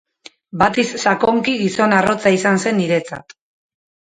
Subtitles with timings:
[0.61, 3.37] Batis sakonki gizon arrotza izan zen niretzat.